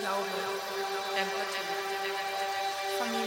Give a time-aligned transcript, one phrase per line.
[0.00, 0.26] Glaube,
[1.16, 2.12] Empathie,
[2.98, 3.26] Familie.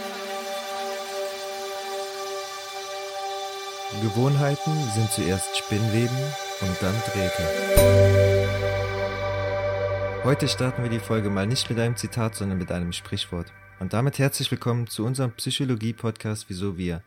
[4.00, 6.16] Gewohnheiten sind zuerst Spinnweben
[6.62, 7.42] und dann Drähte.
[10.24, 13.52] Heute starten wir die Folge mal nicht mit einem Zitat, sondern mit einem Sprichwort.
[13.78, 17.02] Und damit herzlich willkommen zu unserem Psychologie-Podcast Wieso wir.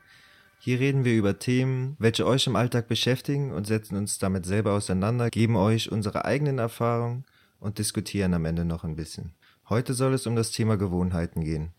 [0.59, 4.73] Hier reden wir über Themen, welche euch im Alltag beschäftigen und setzen uns damit selber
[4.73, 7.25] auseinander, geben euch unsere eigenen Erfahrungen
[7.59, 9.33] und diskutieren am Ende noch ein bisschen.
[9.67, 11.71] Heute soll es um das Thema Gewohnheiten gehen.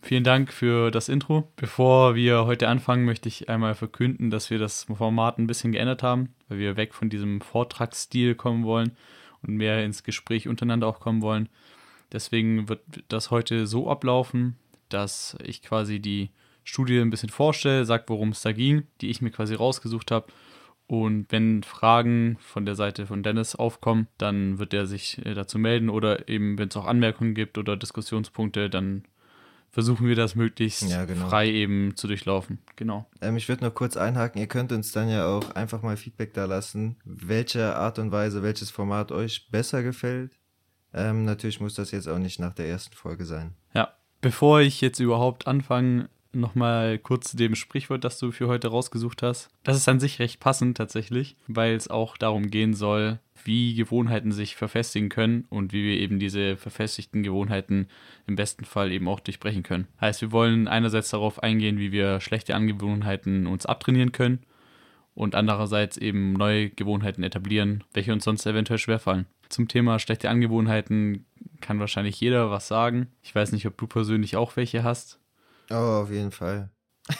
[0.00, 1.50] Vielen Dank für das Intro.
[1.56, 6.04] Bevor wir heute anfangen, möchte ich einmal verkünden, dass wir das Format ein bisschen geändert
[6.04, 8.92] haben, weil wir weg von diesem Vortragsstil kommen wollen
[9.42, 11.48] und mehr ins Gespräch untereinander auch kommen wollen.
[12.12, 14.56] Deswegen wird das heute so ablaufen,
[14.88, 16.30] dass ich quasi die
[16.62, 20.26] Studie ein bisschen vorstelle, sage, worum es da ging, die ich mir quasi rausgesucht habe.
[20.90, 25.56] Und wenn Fragen von der Seite von Dennis aufkommen, dann wird er sich äh, dazu
[25.56, 29.04] melden oder eben, wenn es auch Anmerkungen gibt oder Diskussionspunkte, dann
[29.70, 31.28] versuchen wir das möglichst Ja, genau.
[31.28, 32.58] frei eben zu durchlaufen.
[32.74, 33.08] Genau.
[33.20, 36.34] Ähm, ich würde noch kurz einhaken, ihr könnt uns dann ja auch einfach mal Feedback
[36.34, 40.32] da lassen, welche Art und Weise, welches Format euch besser gefällt.
[40.92, 43.54] Ähm, natürlich muss das jetzt auch nicht nach der ersten Folge sein.
[43.74, 48.68] Ja, bevor ich jetzt überhaupt anfange, nochmal kurz zu dem Sprichwort, das du für heute
[48.68, 49.48] rausgesucht hast.
[49.62, 54.32] Das ist an sich recht passend tatsächlich, weil es auch darum gehen soll, wie Gewohnheiten
[54.32, 57.88] sich verfestigen können und wie wir eben diese verfestigten Gewohnheiten
[58.26, 59.88] im besten Fall eben auch durchbrechen können.
[60.00, 64.40] Heißt, wir wollen einerseits darauf eingehen, wie wir schlechte Angewohnheiten uns abtrainieren können
[65.14, 69.26] und andererseits eben neue Gewohnheiten etablieren, welche uns sonst eventuell schwerfallen.
[69.48, 71.26] Zum Thema schlechte Angewohnheiten
[71.60, 73.08] kann wahrscheinlich jeder was sagen.
[73.22, 75.19] Ich weiß nicht, ob du persönlich auch welche hast.
[75.70, 76.70] Oh, auf jeden Fall.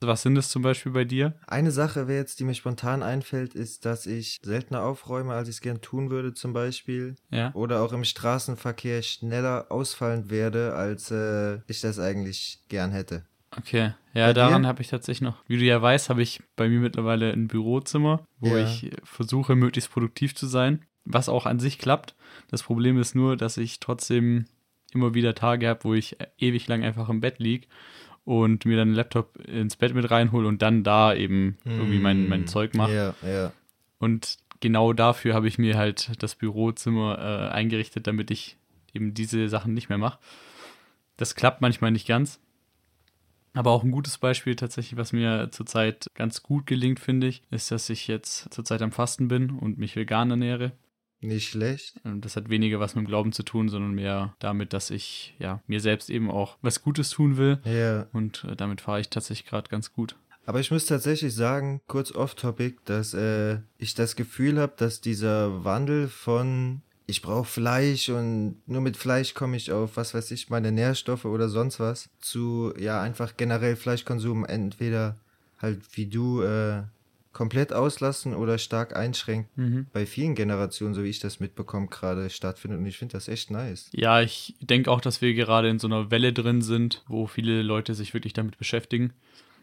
[0.00, 1.38] Was sind es zum Beispiel bei dir?
[1.46, 5.56] Eine Sache, wer jetzt, die mir spontan einfällt, ist, dass ich seltener aufräume, als ich
[5.56, 7.16] es gern tun würde, zum Beispiel.
[7.30, 7.50] Ja.
[7.54, 13.24] Oder auch im Straßenverkehr schneller ausfallend werde, als äh, ich das eigentlich gern hätte.
[13.56, 13.94] Okay.
[14.12, 15.42] Ja, Bei daran habe ich tatsächlich noch.
[15.46, 18.62] Wie du ja weißt, habe ich bei mir mittlerweile ein Bürozimmer, wo Ja.
[18.64, 22.14] ich versuche, möglichst produktiv zu sein, was auch an sich klappt.
[22.48, 24.44] Das Problem ist nur, dass ich trotzdem
[24.92, 27.68] immer wieder Tage habe, wo ich ewig lang einfach im Bett lieg
[28.24, 32.28] und mir dann einen Laptop ins Bett mit reinhole und dann da eben irgendwie mein,
[32.28, 33.14] mein Mm, Zeug mache.
[33.22, 33.52] Ja, ja.
[33.98, 38.56] Und genau dafür habe ich mir halt das Bürozimmer äh, eingerichtet, damit ich
[38.94, 40.18] eben diese Sachen nicht mehr mache.
[41.16, 42.40] Das klappt manchmal nicht ganz.
[43.54, 47.70] Aber auch ein gutes Beispiel tatsächlich, was mir zurzeit ganz gut gelingt, finde ich, ist,
[47.70, 50.72] dass ich jetzt zurzeit am Fasten bin und mich vegan ernähre.
[51.20, 52.00] Nicht schlecht.
[52.04, 55.34] Und das hat weniger was mit dem Glauben zu tun, sondern mehr damit, dass ich
[55.38, 57.58] ja mir selbst eben auch was Gutes tun will.
[57.64, 58.06] Ja.
[58.12, 60.16] Und äh, damit fahre ich tatsächlich gerade ganz gut.
[60.44, 65.64] Aber ich muss tatsächlich sagen, kurz off-topic, dass äh, ich das Gefühl habe, dass dieser
[65.64, 70.50] Wandel von ich brauche Fleisch und nur mit Fleisch komme ich auf, was weiß ich,
[70.50, 75.16] meine Nährstoffe oder sonst was, zu ja einfach generell Fleischkonsum entweder
[75.58, 76.82] halt wie du äh,
[77.36, 79.50] komplett auslassen oder stark einschränken.
[79.56, 79.86] Mhm.
[79.92, 83.50] Bei vielen Generationen, so wie ich das mitbekomme, gerade stattfindet und ich finde das echt
[83.50, 83.90] nice.
[83.92, 87.60] Ja, ich denke auch, dass wir gerade in so einer Welle drin sind, wo viele
[87.60, 89.12] Leute sich wirklich damit beschäftigen.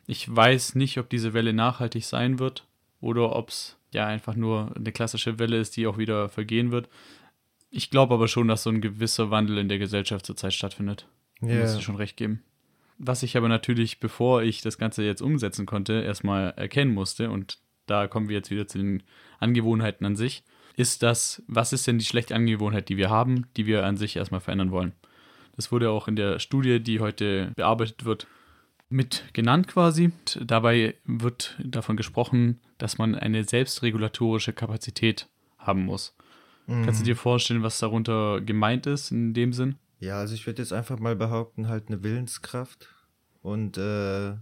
[0.06, 2.68] Ich weiß nicht, ob diese Welle nachhaltig sein wird
[3.02, 6.90] oder ob es ja einfach nur eine klassische Welle ist, die auch wieder vergehen wird.
[7.72, 11.08] Ich glaube aber schon, dass so ein gewisser Wandel in der Gesellschaft zurzeit stattfindet.
[11.42, 11.62] Ja.
[11.62, 12.44] muss ich schon recht geben.
[13.00, 17.63] Was ich aber natürlich, bevor ich das Ganze jetzt umsetzen konnte, erstmal erkennen musste, und
[17.86, 19.04] da kommen wir jetzt wieder zu den
[19.40, 20.44] Angewohnheiten an sich,
[20.76, 24.16] ist das, was ist denn die schlechte Angewohnheit, die wir haben, die wir an sich
[24.16, 24.94] erstmal verändern wollen.
[25.56, 28.28] Das wurde auch in der Studie, die heute bearbeitet wird,
[28.90, 30.06] mit genannt quasi.
[30.06, 35.28] Und dabei wird davon gesprochen, dass man eine selbstregulatorische Kapazität
[35.58, 36.16] haben muss.
[36.66, 39.76] Kannst du dir vorstellen, was darunter gemeint ist in dem Sinn?
[40.00, 42.88] Ja, also ich würde jetzt einfach mal behaupten, halt eine Willenskraft
[43.42, 44.36] und äh,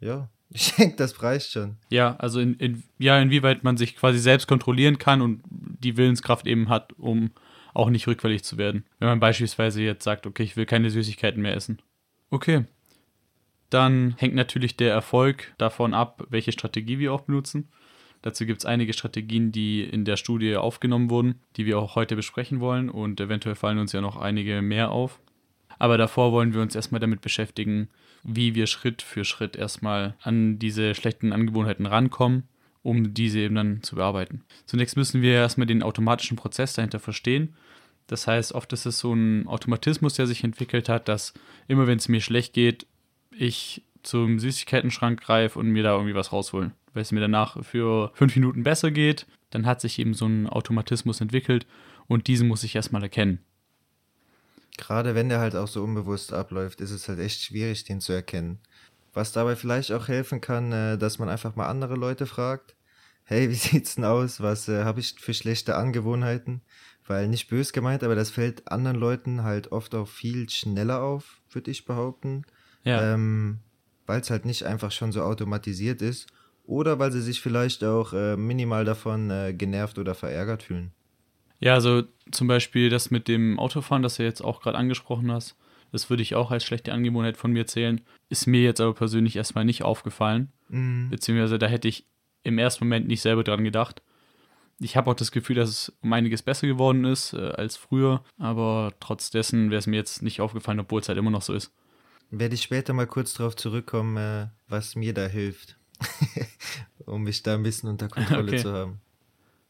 [0.00, 1.76] ja, ich denke, das reicht schon.
[1.90, 6.46] Ja, also in, in, ja, inwieweit man sich quasi selbst kontrollieren kann und die Willenskraft
[6.46, 7.30] eben hat, um
[7.74, 8.84] auch nicht rückfällig zu werden.
[8.98, 11.82] Wenn man beispielsweise jetzt sagt, okay, ich will keine Süßigkeiten mehr essen.
[12.30, 12.64] Okay.
[13.70, 17.68] Dann hängt natürlich der Erfolg davon ab, welche Strategie wir auch benutzen.
[18.22, 22.16] Dazu gibt es einige Strategien, die in der Studie aufgenommen wurden, die wir auch heute
[22.16, 25.20] besprechen wollen und eventuell fallen uns ja noch einige mehr auf.
[25.78, 27.88] Aber davor wollen wir uns erstmal damit beschäftigen,
[28.22, 32.44] wie wir Schritt für Schritt erstmal an diese schlechten Angewohnheiten rankommen,
[32.82, 34.42] um diese eben dann zu bearbeiten.
[34.64, 37.54] Zunächst müssen wir erstmal den automatischen Prozess dahinter verstehen.
[38.06, 41.34] Das heißt, oft ist es so ein Automatismus, der sich entwickelt hat, dass
[41.68, 42.86] immer wenn es mir schlecht geht,
[43.30, 46.72] ich zum Süßigkeitenschrank greife und mir da irgendwie was rausholen.
[46.94, 50.48] Weil es mir danach für fünf Minuten besser geht, dann hat sich eben so ein
[50.48, 51.66] Automatismus entwickelt
[52.06, 53.40] und diesen muss ich erstmal erkennen.
[54.76, 58.12] Gerade wenn der halt auch so unbewusst abläuft, ist es halt echt schwierig, den zu
[58.12, 58.58] erkennen.
[59.14, 62.76] Was dabei vielleicht auch helfen kann, äh, dass man einfach mal andere Leute fragt.
[63.24, 64.40] Hey, wie sieht's denn aus?
[64.40, 66.60] Was äh, habe ich für schlechte Angewohnheiten?
[67.06, 71.40] Weil nicht bös gemeint, aber das fällt anderen Leuten halt oft auch viel schneller auf,
[71.50, 72.42] würde ich behaupten.
[72.84, 73.14] Ja.
[73.14, 73.60] Ähm,
[74.06, 76.26] weil es halt nicht einfach schon so automatisiert ist.
[76.64, 80.92] Oder weil sie sich vielleicht auch äh, minimal davon äh, genervt oder verärgert fühlen.
[81.60, 85.56] Ja, also zum Beispiel das mit dem Autofahren, das du jetzt auch gerade angesprochen hast,
[85.92, 88.00] das würde ich auch als schlechte Angewohnheit von mir zählen.
[88.28, 90.52] Ist mir jetzt aber persönlich erstmal nicht aufgefallen.
[90.68, 91.08] Mhm.
[91.10, 92.06] Beziehungsweise da hätte ich
[92.42, 94.02] im ersten Moment nicht selber dran gedacht.
[94.78, 98.22] Ich habe auch das Gefühl, dass es um einiges besser geworden ist äh, als früher,
[98.38, 101.54] aber trotz dessen wäre es mir jetzt nicht aufgefallen, obwohl es halt immer noch so
[101.54, 101.72] ist.
[102.30, 105.78] Werde ich später mal kurz drauf zurückkommen, äh, was mir da hilft.
[107.06, 108.62] um mich da ein bisschen unter Kontrolle Okay.
[108.62, 109.00] zu haben.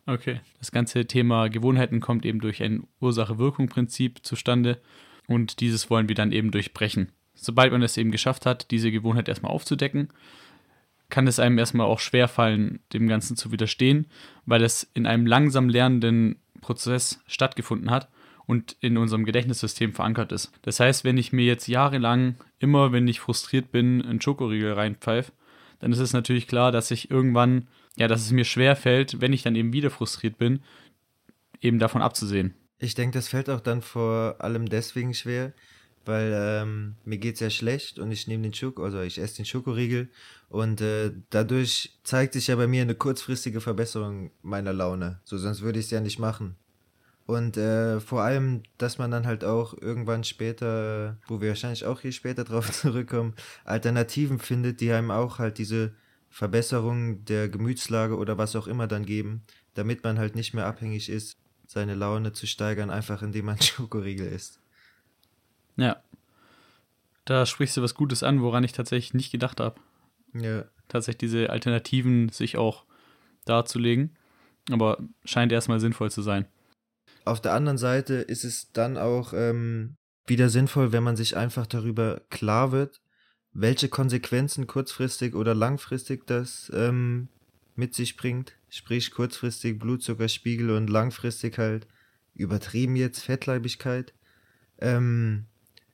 [0.06, 0.41] Okay.
[0.58, 4.81] Das ganze Thema Gewohnheiten kommt eben durch ein Ursache-Wirkung-Prinzip zustande
[5.26, 7.11] und dieses wollen wir dann eben durchbrechen.
[7.35, 10.08] Sobald man es eben geschafft hat, diese Gewohnheit erstmal aufzudecken,
[11.08, 14.06] kann es einem erstmal auch schwerfallen, dem Ganzen zu widerstehen,
[14.44, 18.08] weil es in einem langsam lernenden Prozess stattgefunden hat
[18.47, 20.53] und in unserem Gedächtnissystem verankert ist.
[20.62, 25.32] Das heißt, wenn ich mir jetzt jahrelang immer, wenn ich frustriert bin, einen Schokoriegel reinpfeife,
[25.79, 29.32] dann ist es natürlich klar, dass ich irgendwann, ja, dass es mir schwer fällt, wenn
[29.32, 30.60] ich dann eben wieder frustriert bin,
[31.60, 32.54] eben davon abzusehen.
[32.78, 35.54] Ich denke, das fällt auch dann vor allem deswegen schwer,
[36.04, 39.46] weil ähm, mir geht's ja schlecht und ich nehme den Schoko, also ich esse den
[39.46, 40.08] Schokoriegel
[40.48, 45.20] und äh, dadurch zeigt sich ja bei mir eine kurzfristige Verbesserung meiner Laune.
[45.25, 46.56] So, sonst würde ich es ja nicht machen.
[47.25, 52.00] Und äh, vor allem, dass man dann halt auch irgendwann später, wo wir wahrscheinlich auch
[52.00, 53.34] hier später drauf zurückkommen,
[53.64, 55.93] Alternativen findet, die einem auch halt diese
[56.36, 59.40] Verbesserung der Gemütslage oder was auch immer dann geben,
[59.72, 64.26] damit man halt nicht mehr abhängig ist, seine Laune zu steigern, einfach indem man Schokoriegel
[64.26, 64.60] isst.
[65.76, 66.02] Ja.
[67.24, 69.80] Da sprichst du was Gutes an, woran ich tatsächlich nicht gedacht habe.
[70.34, 70.66] Ja.
[70.88, 72.84] Tatsächlich diese Alternativen sich auch
[73.46, 74.14] darzulegen.
[74.70, 76.44] Aber scheint erstmal sinnvoll zu sein.
[77.24, 79.96] Auf der anderen Seite ist es dann auch ähm,
[80.26, 83.00] wieder sinnvoll, wenn man sich einfach darüber klar wird,
[83.58, 87.29] welche Konsequenzen kurzfristig oder langfristig das ähm,
[87.75, 88.53] mit sich bringt.
[88.69, 91.87] Sprich kurzfristig Blutzuckerspiegel und langfristig halt
[92.35, 94.12] übertrieben jetzt Fettleibigkeit.
[94.79, 95.47] Ähm,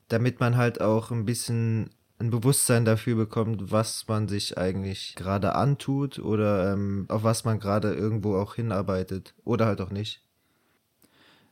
[0.08, 5.54] damit man halt auch ein bisschen ein Bewusstsein dafür bekommt, was man sich eigentlich gerade
[5.54, 10.20] antut oder ähm, auf was man gerade irgendwo auch hinarbeitet oder halt auch nicht.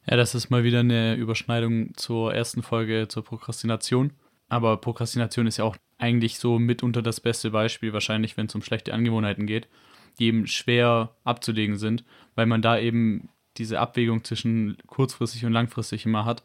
[0.07, 4.13] Ja, das ist mal wieder eine Überschneidung zur ersten Folge zur Prokrastination.
[4.49, 8.63] Aber Prokrastination ist ja auch eigentlich so mitunter das beste Beispiel, wahrscheinlich, wenn es um
[8.63, 9.69] schlechte Angewohnheiten geht,
[10.19, 12.05] die eben schwer abzulegen sind,
[12.35, 16.43] weil man da eben diese Abwägung zwischen kurzfristig und langfristig immer hat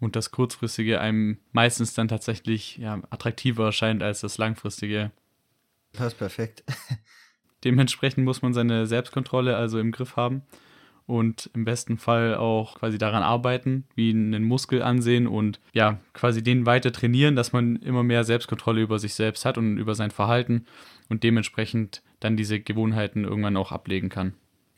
[0.00, 5.10] und das kurzfristige einem meistens dann tatsächlich ja, attraktiver erscheint als das langfristige.
[5.92, 6.64] Passt perfekt.
[7.64, 10.42] Dementsprechend muss man seine Selbstkontrolle also im Griff haben
[11.08, 16.42] und im besten Fall auch quasi daran arbeiten, wie einen Muskel ansehen und ja, quasi
[16.42, 20.10] den weiter trainieren, dass man immer mehr Selbstkontrolle über sich selbst hat und über sein
[20.10, 20.66] Verhalten
[21.08, 24.34] und dementsprechend dann diese Gewohnheiten irgendwann auch ablegen kann.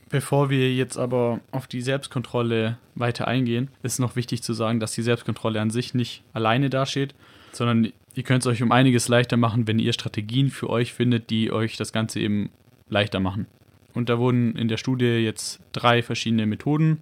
[0.08, 4.92] Bevor wir jetzt aber auf die Selbstkontrolle weiter eingehen, ist noch wichtig zu sagen, dass
[4.92, 7.12] die Selbstkontrolle an sich nicht alleine dasteht,
[7.50, 11.30] sondern ihr könnt es euch um einiges leichter machen, wenn ihr Strategien für euch findet,
[11.30, 12.50] die euch das Ganze eben
[12.88, 13.48] leichter machen.
[13.94, 16.98] Und da wurden in der Studie jetzt drei verschiedene Methoden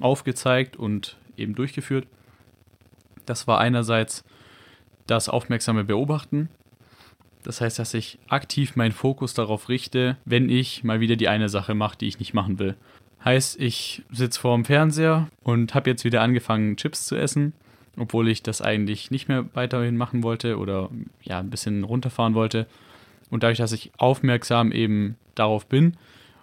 [0.00, 2.06] aufgezeigt und eben durchgeführt.
[3.26, 4.24] Das war einerseits
[5.06, 6.48] das aufmerksame Beobachten.
[7.42, 11.48] Das heißt, dass ich aktiv meinen Fokus darauf richte, wenn ich mal wieder die eine
[11.48, 12.74] Sache mache, die ich nicht machen will.
[13.24, 17.52] Heißt, ich sitze vor dem Fernseher und habe jetzt wieder angefangen, Chips zu essen,
[17.96, 20.90] obwohl ich das eigentlich nicht mehr weiterhin machen wollte oder
[21.22, 22.66] ja, ein bisschen runterfahren wollte.
[23.30, 25.96] Und dadurch, dass ich aufmerksam eben darauf bin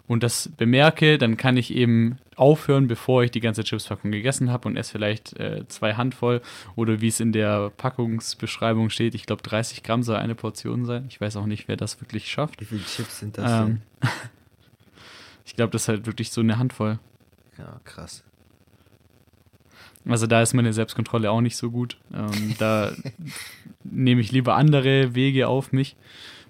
[0.08, 4.68] und das bemerke, dann kann ich eben aufhören, bevor ich die ganze Chipspackung gegessen habe
[4.68, 6.42] und esse vielleicht äh, zwei Handvoll
[6.76, 11.06] oder wie es in der Packungsbeschreibung steht, ich glaube 30 Gramm soll eine Portion sein.
[11.10, 12.62] Ich weiß auch nicht, wer das wirklich schafft.
[12.62, 13.82] Wie viele Chips sind das Ähm,
[15.46, 17.00] ich glaube, das ist halt wirklich so eine Handvoll.
[17.58, 17.66] denn?
[17.66, 18.24] Ja, krass.
[20.08, 21.98] Also da ist meine Selbstkontrolle auch nicht so gut.
[22.14, 22.92] Ähm, da
[23.84, 25.96] nehme ich lieber andere Wege auf mich.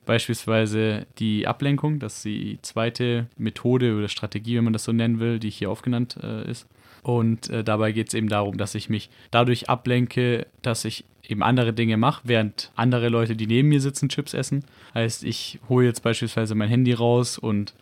[0.05, 5.19] Beispielsweise die Ablenkung, das ist die zweite Methode oder Strategie, wenn man das so nennen
[5.19, 6.67] will, die hier aufgenannt äh, ist.
[7.01, 11.43] Und äh, dabei geht es eben darum, dass ich mich dadurch ablenke, dass ich eben
[11.43, 14.63] andere Dinge mache, während andere Leute, die neben mir sitzen, Chips essen.
[14.93, 17.73] Heißt, ich hole jetzt beispielsweise mein Handy raus und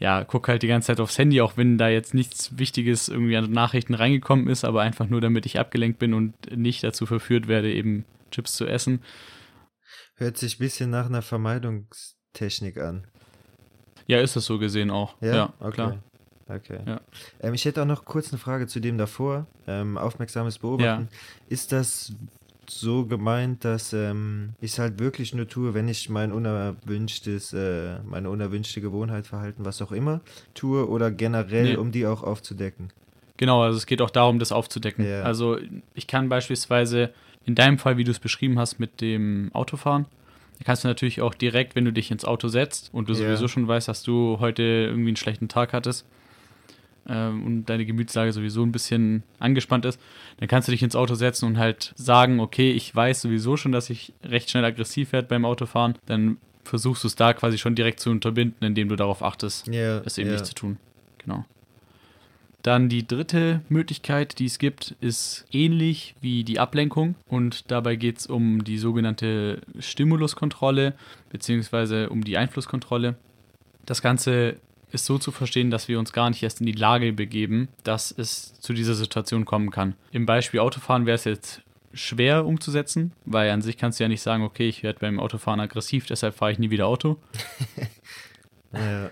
[0.00, 3.36] ja, gucke halt die ganze Zeit aufs Handy, auch wenn da jetzt nichts Wichtiges irgendwie
[3.36, 7.46] an Nachrichten reingekommen ist, aber einfach nur, damit ich abgelenkt bin und nicht dazu verführt
[7.46, 9.00] werde, eben Chips zu essen.
[10.22, 13.04] Hört sich ein bisschen nach einer Vermeidungstechnik an.
[14.06, 15.16] Ja, ist das so gesehen auch.
[15.20, 15.72] Ja, ja okay.
[15.72, 15.98] klar.
[16.48, 16.78] Okay.
[16.86, 17.00] Ja.
[17.40, 19.46] Ähm, ich hätte auch noch kurz eine Frage zu dem davor.
[19.66, 21.08] Ähm, aufmerksames Beobachten.
[21.48, 22.12] Ist das
[22.68, 27.98] so gemeint, dass ähm, ich es halt wirklich nur tue, wenn ich mein unerwünschtes, äh,
[28.04, 30.20] meine unerwünschte Gewohnheit, Verhalten, was auch immer,
[30.54, 31.76] tue oder generell, Nee.
[31.76, 32.92] um die auch aufzudecken?
[33.38, 35.04] Genau, also es geht auch darum, das aufzudecken.
[35.04, 35.22] Ja.
[35.22, 35.58] Also
[35.94, 37.12] ich kann beispielsweise
[37.46, 40.06] in deinem Fall, wie du es beschrieben hast mit dem Autofahren,
[40.64, 43.18] kannst du natürlich auch direkt, wenn du dich ins Auto setzt und du Ja.
[43.18, 46.06] sowieso schon weißt, dass du heute irgendwie einen schlechten Tag hattest
[47.08, 50.00] ähm, und deine Gemütslage sowieso ein bisschen angespannt ist,
[50.38, 53.72] dann kannst du dich ins Auto setzen und halt sagen, okay, ich weiß sowieso schon,
[53.72, 57.74] dass ich recht schnell aggressiv werde beim Autofahren, dann versuchst du es da quasi schon
[57.74, 60.34] direkt zu unterbinden, indem du darauf achtest, Ja, es eben ja.
[60.34, 60.76] nicht zu tun.
[61.18, 61.44] Genau.
[62.62, 67.16] Dann die dritte Möglichkeit, die es gibt, ist ähnlich wie die Ablenkung.
[67.28, 70.94] Und dabei geht es um die sogenannte Stimuluskontrolle
[71.30, 73.16] beziehungsweise um die Einflusskontrolle.
[73.84, 74.56] Das Ganze
[74.92, 78.12] ist so zu verstehen, dass wir uns gar nicht erst in die Lage begeben, dass
[78.16, 79.94] es zu dieser Situation kommen kann.
[80.12, 81.62] Im Beispiel Autofahren wäre es jetzt
[81.94, 85.60] schwer umzusetzen, weil an sich kannst du ja nicht sagen, okay, ich werde beim Autofahren
[85.60, 87.18] aggressiv, deshalb fahre ich nie wieder Auto.
[88.74, 89.10] Ja,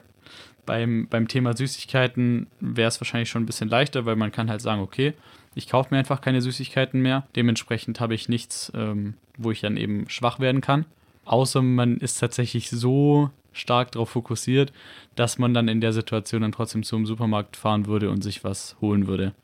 [0.67, 4.61] Beim, beim Thema Süßigkeiten wäre es wahrscheinlich schon ein bisschen leichter, weil man kann halt
[4.61, 5.15] sagen, okay,
[5.55, 7.27] ich kaufe mir einfach keine Süßigkeiten mehr.
[7.35, 10.85] Dementsprechend habe ich nichts, ähm, wo ich dann eben schwach werden kann.
[11.25, 14.73] Außer man ist tatsächlich so stark darauf fokussiert,
[15.17, 18.77] dass man dann in der Situation dann trotzdem zum Supermarkt fahren würde und sich was
[18.81, 19.35] holen würde.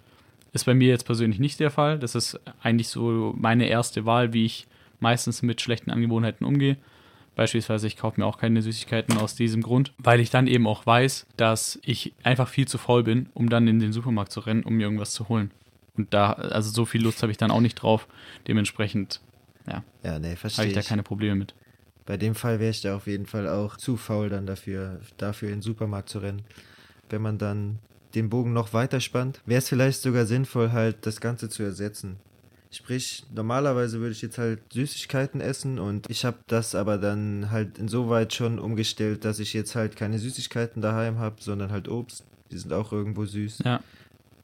[0.52, 1.98] Ist bei mir jetzt persönlich nicht der Fall.
[1.98, 4.66] Das ist eigentlich so meine erste Wahl, wie ich
[5.00, 6.76] meistens mit schlechten Angewohnheiten umgehe.
[7.36, 10.86] Beispielsweise, ich kaufe mir auch keine Süßigkeiten aus diesem Grund, weil ich dann eben auch
[10.86, 14.64] weiß, dass ich einfach viel zu faul bin, um dann in den Supermarkt zu rennen,
[14.64, 15.50] um mir irgendwas zu holen.
[15.96, 18.08] Und da, also so viel Lust habe ich dann auch nicht drauf.
[18.48, 19.20] Dementsprechend
[19.66, 21.54] ja, nee, habe ich da keine Probleme mit.
[22.06, 25.48] Bei dem Fall wäre ich da auf jeden Fall auch zu faul dann dafür, dafür
[25.48, 26.42] in den Supermarkt zu rennen.
[27.10, 27.80] Wenn man dann
[28.14, 32.16] den Bogen noch weiter spannt, wäre es vielleicht sogar sinnvoll, halt das Ganze zu ersetzen.
[32.76, 37.78] Sprich, normalerweise würde ich jetzt halt Süßigkeiten essen und ich habe das aber dann halt
[37.78, 42.22] insoweit schon umgestellt, dass ich jetzt halt keine Süßigkeiten daheim habe, sondern halt Obst.
[42.50, 43.60] Die sind auch irgendwo süß.
[43.64, 43.80] Ja,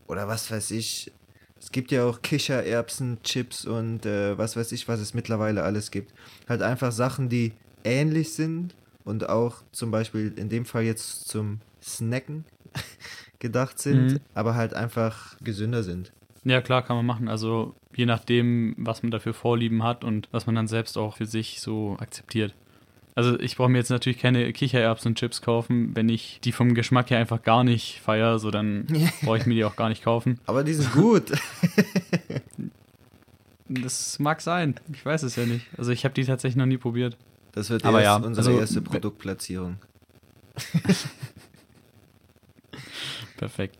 [0.08, 1.12] Oder was weiß ich.
[1.60, 5.90] Es gibt ja auch Kichererbsen, Chips und äh, was weiß ich, was es mittlerweile alles
[5.90, 6.12] gibt.
[6.48, 7.52] Halt einfach Sachen, die
[7.84, 8.74] ähnlich sind
[9.04, 12.44] und auch zum Beispiel in dem Fall jetzt zum Snacken
[13.40, 14.20] gedacht sind, Mhm.
[14.34, 16.10] aber halt einfach gesünder sind.
[16.44, 17.28] Ja klar, kann man machen.
[17.28, 21.26] Also je nachdem, was man dafür Vorlieben hat und was man dann selbst auch für
[21.26, 22.54] sich so akzeptiert.
[23.14, 26.74] Also ich brauche mir jetzt natürlich keine Kichererbsen und Chips kaufen, wenn ich die vom
[26.74, 28.86] Geschmack her einfach gar nicht feiere, so dann
[29.22, 30.40] brauche ich mir die auch gar nicht kaufen.
[30.46, 31.32] Aber die sind gut.
[33.80, 35.66] Das mag sein, ich weiß es ja nicht.
[35.78, 37.16] Also ich habe die tatsächlich noch nie probiert.
[37.52, 39.78] Das wird Aber erst ja, unsere also, erste Produktplatzierung.
[43.36, 43.78] Perfekt.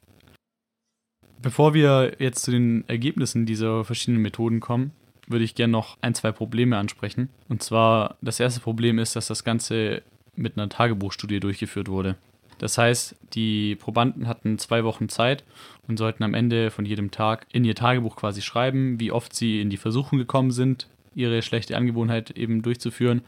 [1.42, 4.92] Bevor wir jetzt zu den Ergebnissen dieser verschiedenen Methoden kommen,
[5.26, 7.30] würde ich gerne noch ein, zwei Probleme ansprechen.
[7.48, 10.02] Und zwar, das erste Problem ist, dass das Ganze
[10.36, 12.16] mit einer Tagebuchstudie durchgeführt wurde.
[12.58, 15.42] Das heißt, die Probanden hatten zwei Wochen Zeit
[15.88, 19.60] und sollten am Ende von jedem Tag in ihr Tagebuch quasi schreiben, wie oft sie
[19.60, 23.22] in die Versuchung gekommen sind, ihre schlechte Angewohnheit eben durchzuführen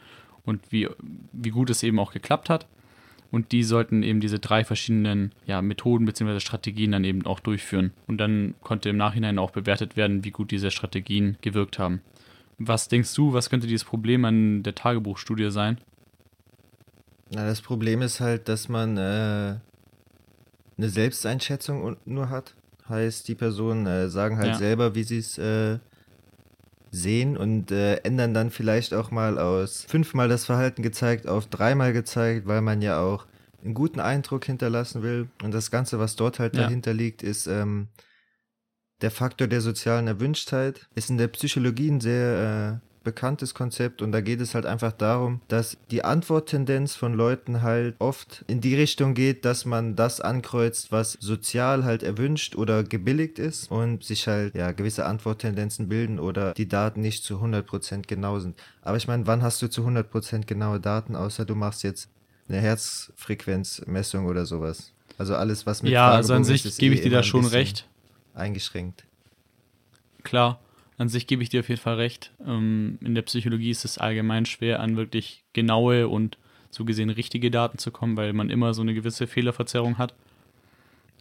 [0.45, 0.89] und wie,
[1.33, 2.69] wie gut es eben auch geklappt hat.
[3.35, 6.39] Und die sollten eben diese drei verschiedenen ja, Methoden bzw.
[6.39, 7.91] Strategien dann eben auch durchführen.
[8.07, 12.01] Und dann konnte im Nachhinein auch bewertet werden, wie gut diese Strategien gewirkt haben.
[12.59, 15.79] Was denkst du, was könnte dieses Problem an der Tagebuchstudie sein?
[17.31, 19.57] Na, das Problem ist halt, dass man äh,
[20.79, 22.55] eine Selbsteinschätzung un- nur hat.
[22.89, 24.55] Heißt, die Personen äh, sagen halt Ja.
[24.59, 25.79] selber, wie sie es äh,
[26.95, 31.93] sehen und äh, ändern dann vielleicht auch mal aus fünfmal das Verhalten gezeigt auf dreimal
[31.93, 33.27] gezeigt, weil man ja auch
[33.65, 35.29] einen guten Eindruck hinterlassen will.
[35.43, 36.63] Und das Ganze, was dort halt Ja.
[36.63, 37.89] dahinter liegt, ist ähm,
[39.01, 40.87] der Faktor der sozialen Erwünschtheit.
[40.95, 44.93] Ist in der Psychologie ein sehr äh, bekanntes Konzept und da geht es halt einfach
[44.93, 50.21] darum, dass die Antworttendenz von Leuten halt oft in die Richtung geht, dass man das
[50.21, 56.19] ankreuzt, was sozial halt erwünscht oder gebilligt ist und sich halt ja gewisse Antworttendenzen bilden
[56.19, 58.57] oder die Daten nicht zu 100% genau sind.
[58.83, 62.09] Aber ich meine, wann hast du zu 100% genaue Daten, außer du machst jetzt
[62.49, 64.93] eine Herzfrequenzmessung oder sowas?
[65.19, 67.23] Also alles, was mit ja, also an Fragebogen sich gebe eh ich dir immer da
[67.23, 67.89] schon recht.
[68.35, 69.05] Eingeschränkt.
[70.25, 70.59] Klar,
[70.99, 72.33] an sich gebe ich dir auf jeden Fall recht.
[72.47, 76.39] Ähm, in der Psychologie ist es allgemein schwer, an wirklich genaue und
[76.71, 80.15] so gesehen richtige Daten zu kommen, weil man immer so eine gewisse Fehlerverzerrung hat.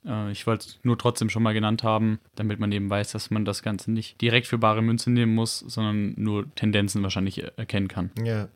[0.05, 3.31] Äh, ich wollte es nur trotzdem schon mal genannt haben, damit man eben weiß, dass
[3.31, 7.87] man das Ganze nicht direkt für bare Münze nehmen muss, sondern nur Tendenzen wahrscheinlich erkennen
[7.87, 8.11] kann.
[8.23, 8.47] Ja.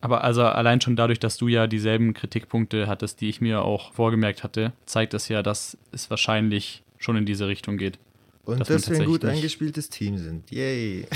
[0.00, 3.92] Aber also allein schon dadurch, dass du ja dieselben Kritikpunkte hattest, die ich mir auch
[3.92, 7.98] vorgemerkt hatte, zeigt das ja, dass es wahrscheinlich schon in diese Richtung geht.
[8.46, 10.50] Und Dass dass, wir ein gut eingespieltes Team sind.
[10.52, 11.04] Yay.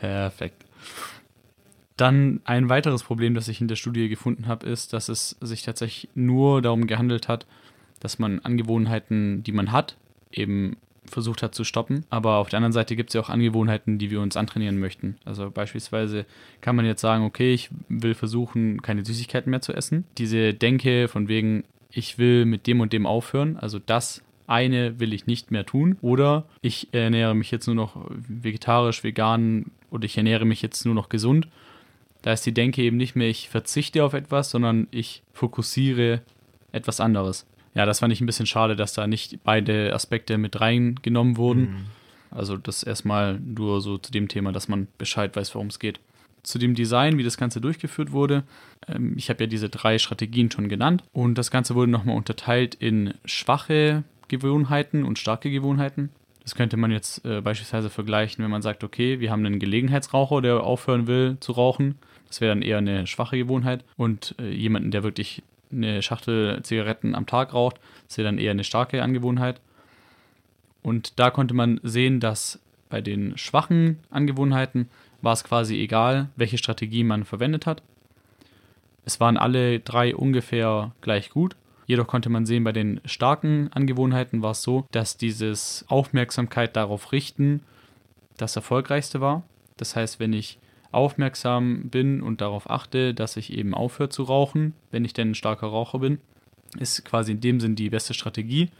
[0.00, 0.64] Perfekt.
[1.96, 5.62] Dann ein weiteres Problem, das ich in der Studie gefunden habe, ist, dass es sich
[5.62, 7.46] tatsächlich nur darum gehandelt hat,
[8.00, 9.96] dass man Angewohnheiten, die man hat,
[10.32, 12.04] eben versucht hat zu stoppen.
[12.10, 15.18] Aber auf der anderen Seite gibt es ja auch Angewohnheiten, die wir uns antrainieren möchten.
[15.24, 16.26] Also beispielsweise
[16.60, 20.04] kann man jetzt sagen, okay, ich will versuchen, keine Süßigkeiten mehr zu essen.
[20.18, 21.62] Diese Denke von wegen,
[21.94, 25.96] ich will mit dem und dem aufhören, also das eine will ich nicht mehr tun.
[26.02, 30.94] Oder ich ernähre mich jetzt nur noch vegetarisch, vegan oder ich ernähre mich jetzt nur
[30.94, 31.48] noch gesund.
[32.22, 36.22] Da ist die Denke eben nicht mehr, ich verzichte auf etwas, sondern ich fokussiere
[36.72, 37.46] etwas anderes.
[37.74, 41.60] Ja, das fand ich ein bisschen schade, dass da nicht beide Aspekte mit reingenommen wurden.
[41.60, 41.86] Mhm.
[42.30, 46.00] Also das erstmal nur so zu dem Thema, dass man Bescheid weiß, worum es geht.
[46.44, 48.44] Zu dem Design, wie das Ganze durchgeführt wurde.
[48.86, 51.02] Ähm, ich habe ja diese drei Strategien schon genannt.
[51.12, 56.10] Und das Ganze wurde nochmal unterteilt in schwache Gewohnheiten und starke Gewohnheiten.
[56.44, 60.42] Das könnte man jetzt äh, beispielsweise vergleichen, wenn man sagt, okay, wir haben einen Gelegenheitsraucher,
[60.42, 61.96] der aufhören will zu rauchen.
[62.28, 63.82] Das wäre dann eher eine schwache Gewohnheit.
[63.96, 68.50] Und äh, jemanden, der wirklich eine Schachtel Zigaretten am Tag raucht, das wäre dann eher
[68.50, 69.60] eine starke Angewohnheit.
[70.82, 72.60] Und da konnte man sehen, dass
[72.90, 74.88] bei den schwachen Angewohnheiten
[75.24, 77.82] war es quasi egal, welche Strategie man verwendet hat.
[79.04, 81.56] Es waren alle drei ungefähr gleich gut.
[81.86, 87.12] Jedoch konnte man sehen, bei den starken Angewohnheiten war es so, dass dieses Aufmerksamkeit darauf
[87.12, 87.60] richten
[88.36, 89.42] das erfolgreichste war.
[89.76, 90.58] Das heißt, wenn ich
[90.92, 95.34] aufmerksam bin und darauf achte, dass ich eben aufhöre zu rauchen, wenn ich denn ein
[95.34, 96.18] starker Raucher bin,
[96.78, 98.70] ist quasi in dem Sinn die beste Strategie.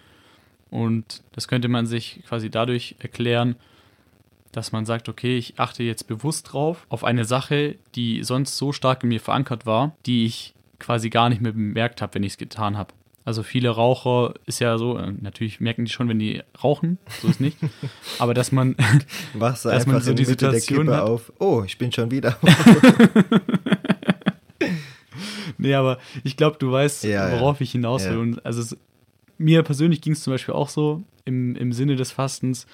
[0.70, 3.56] Und das könnte man sich quasi dadurch erklären,
[4.56, 8.72] dass man sagt, okay, ich achte jetzt bewusst drauf auf eine Sache, die sonst so
[8.72, 12.32] stark in mir verankert war, die ich quasi gar nicht mehr bemerkt habe, wenn ich
[12.32, 12.92] es getan habe.
[13.26, 17.28] Also viele Raucher ist ja so, äh, natürlich merken die schon, wenn die rauchen, so
[17.28, 17.56] ist nicht.
[18.18, 18.76] Aber dass man,
[19.34, 21.00] Wachst Dass man so die Situation hat.
[21.00, 21.32] auf.
[21.38, 22.36] Oh, ich bin schon wieder.
[25.58, 27.40] nee, aber ich glaube, du weißt, Ja, ja.
[27.40, 28.12] worauf ich hinaus will.
[28.12, 28.18] Ja.
[28.18, 28.76] Und also es,
[29.38, 32.66] mir persönlich ging es zum Beispiel auch so, im, im Sinne des Fastens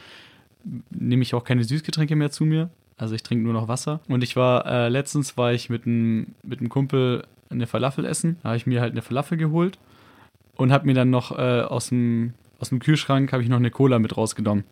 [0.90, 2.70] nehme ich auch keine Süßgetränke mehr zu mir.
[2.96, 4.00] Also ich trinke nur noch Wasser.
[4.08, 8.36] Und ich war, äh, letztens war ich mit einem mit einem Kumpel eine Falafel essen.
[8.42, 9.78] Da habe ich mir halt eine Falafel geholt
[10.56, 13.70] und habe mir dann noch äh, aus, dem, aus dem Kühlschrank habe ich noch eine
[13.70, 14.64] Cola mit rausgenommen.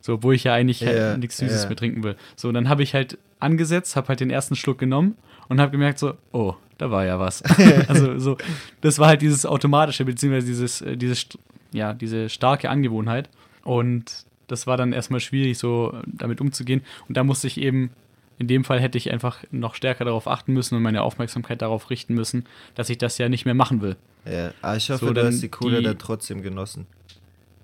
[0.00, 1.68] So, obwohl ich ja eigentlich halt Ja, nichts Süßes ja.
[1.68, 2.16] mehr trinken will.
[2.36, 5.16] So, dann habe ich halt angesetzt, habe halt den ersten Schluck genommen
[5.48, 7.42] und habe gemerkt so, oh, da war ja was.
[7.88, 8.36] also so,
[8.80, 11.28] das war halt dieses automatische, beziehungsweise dieses, äh, dieses,
[11.72, 13.30] ja, diese starke Angewohnheit.
[13.64, 16.82] Und das war dann erstmal schwierig, so äh, damit umzugehen.
[17.08, 17.90] Und da musste ich eben,
[18.38, 21.90] in dem Fall hätte ich einfach noch stärker darauf achten müssen und meine Aufmerksamkeit darauf
[21.90, 23.96] richten müssen, dass ich das ja nicht mehr machen will.
[24.24, 26.86] ja, aber ich hoffe, So, du hast die Cola die- dann trotzdem genossen.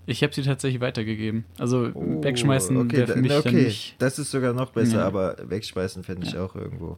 [0.06, 1.44] Ich habe sie tatsächlich weitergegeben.
[1.58, 3.42] Also Oh, wegschmeißen okay, wäre für mich okay.
[3.52, 3.94] dann nicht.
[3.98, 5.06] Das ist sogar noch besser, Ja.
[5.06, 6.96] aber wegschmeißen fände ich auch irgendwo.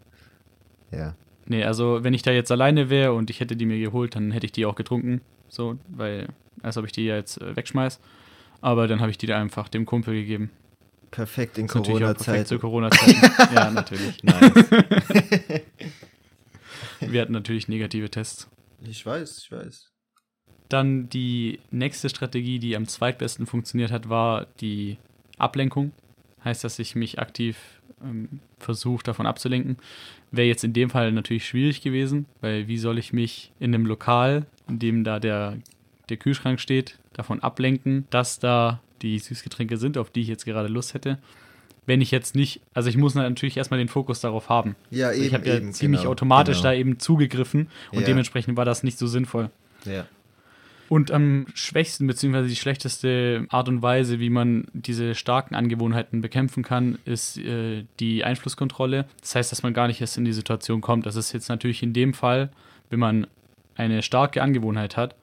[0.93, 1.15] Ja.
[1.47, 4.31] Nee, also wenn ich da jetzt alleine wäre und ich hätte die mir geholt, dann
[4.31, 5.21] hätte ich die auch getrunken.
[5.49, 6.29] So, weil,
[6.63, 7.99] als ob ich die ja jetzt äh, wegschmeiß.
[8.61, 10.51] Aber dann habe ich die da einfach dem Kumpel gegeben.
[11.11, 12.61] Perfekt in perfekt zu Corona-Zeiten.
[12.61, 13.55] Corona-Zeiten.
[13.55, 14.23] ja, natürlich.
[17.01, 18.49] Wir hatten natürlich negative Tests.
[18.83, 19.91] ich weiß, ich weiß.
[20.69, 24.99] Dann die nächste Strategie, die am zweitbesten funktioniert hat, war die
[25.37, 25.93] Ablenkung.
[26.45, 29.79] Heißt, dass ich mich aktiv ähm, versuche, davon abzulenken.
[30.31, 33.85] Wäre jetzt in dem Fall natürlich schwierig gewesen, weil wie soll ich mich in einem
[33.87, 35.59] Lokal, in dem da der,
[36.11, 40.69] der Kühlschrank steht, davon ablenken, dass da die Süßgetränke sind, auf die ich jetzt gerade
[40.69, 41.19] Lust hätte.
[41.87, 44.77] Wenn ich jetzt nicht, also ich muss natürlich erstmal den Fokus darauf haben.
[44.91, 45.27] Ja, Also eben.
[45.29, 46.71] ich habe ja eben, ziemlich genau, automatisch genau.
[46.71, 48.07] da eben zugegriffen und Ja.
[48.07, 49.51] dementsprechend war das nicht so sinnvoll.
[49.87, 50.07] Ja.
[50.89, 56.65] Und am schwächsten beziehungsweise die schlechteste Art und Weise, wie man diese starken Angewohnheiten bekämpfen
[56.65, 59.07] kann, ist äh, die Einflusskontrolle.
[59.21, 61.07] Das heißt, dass man gar nicht erst in die Situation kommt.
[61.07, 62.51] Das ist jetzt natürlich in dem Fall,
[62.91, 63.29] wenn man
[63.77, 65.15] eine starke Angewohnheit hat,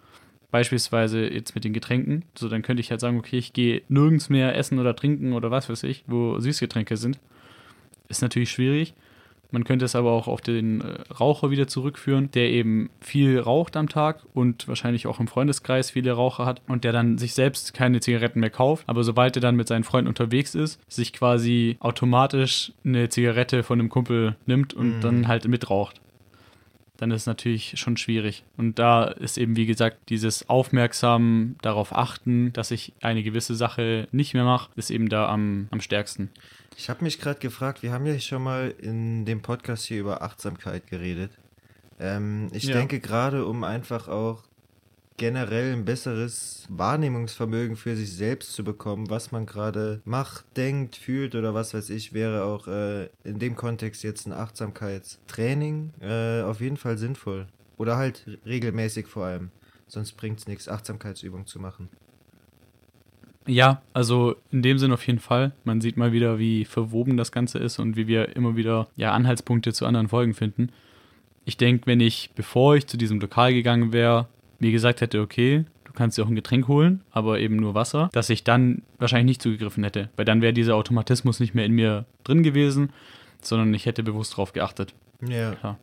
[0.51, 4.29] beispielsweise jetzt mit den Getränken, so dann könnte ich halt sagen, okay, ich gehe nirgends
[4.29, 7.19] mehr essen oder trinken oder was weiß ich, wo Süßgetränke sind.
[8.09, 8.93] Ist natürlich schwierig.
[9.49, 13.77] Man könnte es aber auch auf den äh, Raucher wieder zurückführen, der eben viel raucht
[13.77, 17.73] am Tag und wahrscheinlich auch im Freundeskreis viele Raucher hat und der dann sich selbst
[17.73, 21.77] keine Zigaretten mehr kauft, aber sobald er dann mit seinen Freunden unterwegs ist, sich quasi
[21.79, 25.01] automatisch eine Zigarette von einem Kumpel nimmt und Mhm.
[25.01, 26.01] dann halt mitraucht.
[26.97, 28.43] Dann ist es natürlich schon schwierig.
[28.57, 34.07] Und da ist eben, wie gesagt, dieses aufmerksam darauf achten, dass ich eine gewisse Sache
[34.11, 36.29] nicht mehr mache, ist eben da am, am stärksten.
[36.75, 40.21] Ich habe mich gerade gefragt, wir haben ja schon mal in dem Podcast hier über
[40.21, 41.31] Achtsamkeit geredet.
[41.99, 42.75] Ähm, ich Ja.
[42.75, 44.43] denke gerade, um einfach auch
[45.17, 51.33] generell ein besseres Wahrnehmungsvermögen für sich selbst zu bekommen, was man gerade macht, denkt, fühlt
[51.33, 56.61] oder was weiß ich, wäre auch äh, in dem Kontext jetzt ein Achtsamkeitstraining äh, auf
[56.61, 57.47] jeden Fall sinnvoll.
[57.77, 59.49] Oder halt regelmäßig vor allem.
[59.87, 61.89] Sonst bringt es nichts, Achtsamkeitsübungen zu machen.
[63.47, 65.53] Ja, also in dem Sinn auf jeden Fall.
[65.63, 69.13] Man sieht mal wieder, wie verwoben das Ganze ist und wie wir immer wieder ja,
[69.13, 70.69] Anhaltspunkte zu anderen Folgen finden.
[71.45, 74.27] Ich denke, wenn ich, bevor ich zu diesem Lokal gegangen wäre,
[74.59, 78.09] mir gesagt hätte, okay, du kannst dir auch ein Getränk holen, aber eben nur Wasser,
[78.13, 81.73] dass ich dann wahrscheinlich nicht zugegriffen hätte, weil dann wäre dieser Automatismus nicht mehr in
[81.73, 82.89] mir drin gewesen,
[83.41, 84.93] sondern ich hätte bewusst darauf geachtet.
[85.27, 85.77] Ja.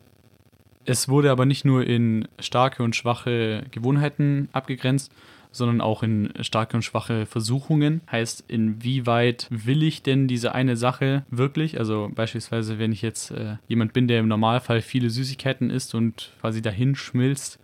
[0.85, 5.11] Es wurde aber nicht nur in starke und schwache Gewohnheiten abgegrenzt,
[5.55, 8.01] sondern auch in starke und schwache Versuchungen.
[8.11, 11.79] Heißt, inwieweit will ich denn diese eine Sache wirklich?
[11.79, 16.33] Also beispielsweise, wenn ich jetzt äh, jemand bin, der im Normalfall viele Süßigkeiten isst und
[16.41, 17.57] quasi dahin schmilzt,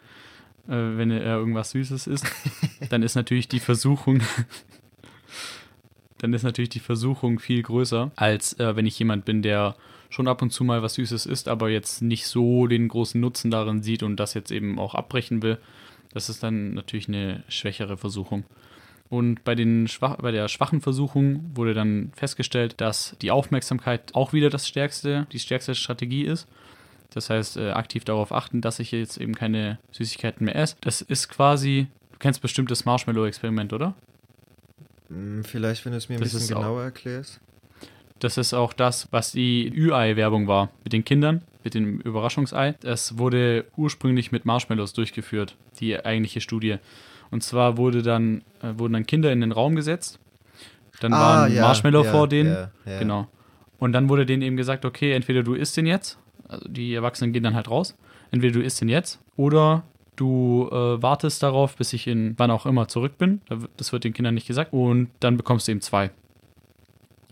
[0.68, 2.26] äh, wenn er irgendwas Süßes isst,
[2.90, 4.22] dann ist natürlich die Versuchung,
[6.18, 9.76] dann ist natürlich die Versuchung viel größer, als äh, wenn ich jemand bin, der
[10.10, 13.50] schon ab und zu mal was Süßes isst, aber jetzt nicht so den großen Nutzen
[13.50, 15.58] darin sieht und das jetzt eben auch abbrechen will.
[16.14, 18.44] Das ist dann natürlich eine schwächere Versuchung.
[19.10, 24.32] Und bei, den schwach, bei der schwachen Versuchung wurde dann festgestellt, dass die Aufmerksamkeit auch
[24.32, 26.48] wieder das stärkste, die stärkste Strategie ist.
[27.14, 30.76] Das heißt, äh, aktiv darauf achten, dass ich jetzt eben keine Süßigkeiten mehr esse.
[30.82, 33.94] Das ist quasi, du kennst bestimmt das Marshmallow-Experiment, oder?
[35.10, 37.40] Hm, Vielleicht, wenn du es mir ein Das bisschen ist auch- genauer erklärst.
[38.20, 42.76] Das ist auch das, was die Ü-Ei-Werbung war mit den Kindern, mit dem Überraschungsei.
[42.82, 46.78] Das wurde ursprünglich mit Marshmallows durchgeführt, die eigentliche Studie.
[47.32, 50.20] Und zwar wurde dann, äh, wurden dann Kinder in den Raum gesetzt.
[51.00, 52.52] Dann war ein ja, Marshmallow ja, vor denen.
[52.86, 53.00] ja.
[53.00, 53.28] Genau.
[53.80, 56.20] Und dann wurde denen eben gesagt, okay, entweder du isst den jetzt,
[56.52, 57.96] also die Erwachsenen gehen dann halt raus,
[58.32, 59.84] entweder du isst den jetzt oder
[60.16, 63.42] du äh, wartest darauf, bis ich in wann auch immer zurück bin.
[63.78, 64.74] Das wird den Kindern nicht gesagt.
[64.74, 66.12] Und dann bekommst du eben zwei.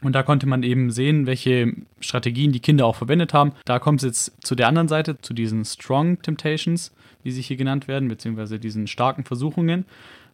[0.02, 3.52] Und da konnte man eben sehen, welche Strategien die Kinder auch verwendet haben.
[3.66, 7.58] Da kommt es jetzt zu der anderen Seite, zu diesen Strong Temptations, wie sie hier
[7.58, 9.86] genannt werden, beziehungsweise diesen starken Versuchungen,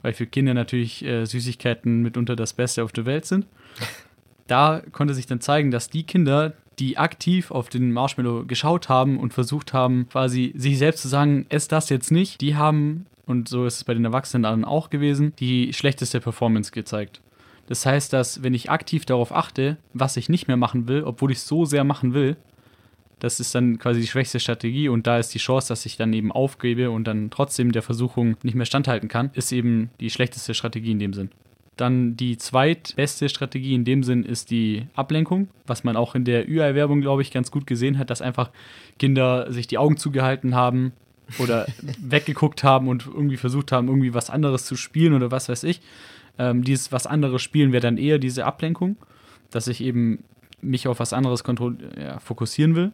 [0.04, 3.46] weil für Kinder natürlich äh, Süßigkeiten mitunter das Beste auf der Welt sind.
[4.48, 9.20] Da konnte sich dann zeigen, dass die Kinder, die aktiv auf den Marshmallow geschaut haben
[9.20, 13.48] und versucht haben, quasi sich selbst zu sagen, ess das jetzt nicht, die haben, und
[13.48, 17.22] so ist es bei den Erwachsenen dann auch gewesen, die schlechteste Performance gezeigt.
[17.68, 21.32] Das heißt, dass wenn ich aktiv darauf achte, was ich nicht mehr machen will, obwohl
[21.32, 22.38] ich es so sehr machen will,
[23.20, 26.14] das ist dann quasi die schwächste Strategie und da ist die Chance, dass ich dann
[26.14, 30.54] eben aufgebe und dann trotzdem der Versuchung nicht mehr standhalten kann, ist eben die schlechteste
[30.54, 31.32] Strategie in dem Sinn.
[31.78, 36.50] Dann die zweitbeste Strategie in dem Sinn ist die Ablenkung, was man auch in der
[36.50, 38.50] Ü-Ei-Werbung, glaube ich, ganz gut gesehen hat, dass einfach
[38.98, 40.94] Kinder sich die Augen zugehalten haben
[41.38, 41.66] oder
[42.00, 45.82] weggeguckt haben und irgendwie versucht haben, irgendwie was anderes zu spielen oder was weiß ich.
[46.38, 48.96] Ähm, dieses was anderes spielen wäre dann eher diese Ablenkung,
[49.52, 50.24] dass ich eben
[50.62, 51.44] mich auf was anderes
[52.00, 52.92] ja, fokussieren will.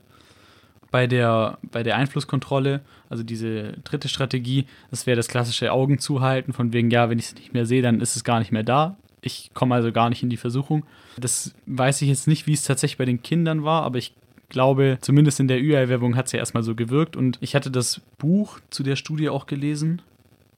[0.92, 6.52] Bei der, bei der Einflusskontrolle, also diese dritte Strategie, das wäre das klassische Augen zuhalten,
[6.54, 8.64] von wegen, ja, wenn ich es nicht mehr sehe, dann ist es gar nicht mehr
[8.64, 8.98] da.
[9.22, 10.84] Ich komme also gar nicht in die Versuchung.
[11.18, 14.14] Das weiß ich jetzt nicht, wie es tatsächlich bei den Kindern war, aber ich
[14.50, 17.16] glaube, zumindest in der Ü-Ei-Werbung hat es ja erstmal so gewirkt.
[17.16, 20.02] Und ich hatte das Buch zu der Studie auch gelesen,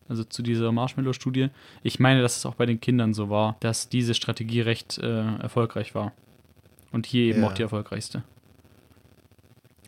[0.10, 1.50] also zu dieser Marshmallow-Studie.
[1.84, 5.36] Ich meine, dass es auch bei den Kindern so war, dass diese Strategie recht äh,
[5.38, 6.12] erfolgreich war.
[6.92, 7.48] Und hier eben Ja.
[7.50, 8.24] auch die erfolgreichste.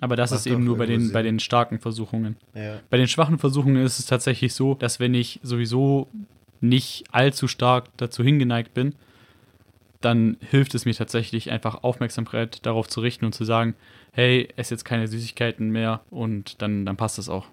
[0.02, 2.36] Aber das Macht ist eben nur bei den, bei den starken Versuchungen.
[2.54, 2.80] Ja.
[2.90, 6.08] Bei den schwachen Versuchungen ist es tatsächlich so, dass wenn ich sowieso
[6.62, 8.96] nicht allzu stark dazu hingeneigt bin,
[10.02, 13.76] dann hilft es mir tatsächlich einfach Aufmerksamkeit darauf zu richten und zu sagen,
[14.12, 17.48] hey, ess jetzt keine Süßigkeiten mehr und dann, dann passt das auch.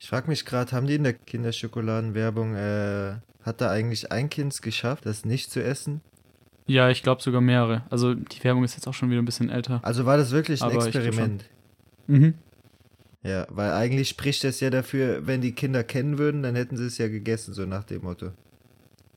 [0.00, 4.52] Ich frage mich gerade, haben die in der Kinderschokoladenwerbung, äh, hat da eigentlich ein Kind
[4.52, 6.00] es geschafft, das nicht zu essen?
[6.66, 7.82] Ja, ich glaube sogar mehrere.
[7.90, 9.80] Also die Werbung ist jetzt auch schon wieder ein bisschen älter.
[9.82, 11.44] Also war das wirklich ein Aber Experiment?
[12.06, 12.34] Mhm.
[13.22, 16.86] Ja, weil eigentlich spricht das ja dafür, wenn die Kinder kennen würden, dann hätten sie
[16.86, 18.32] es ja gegessen, so nach dem Motto.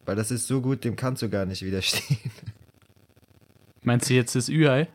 [0.05, 2.19] Weil das ist so gut, dem kannst du gar nicht widerstehen.
[3.83, 4.87] Meinst du jetzt das Ü-Ei?